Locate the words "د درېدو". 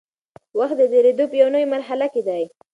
0.79-1.25